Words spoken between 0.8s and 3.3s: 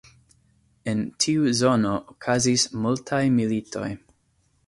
En tiu zono okazis multaj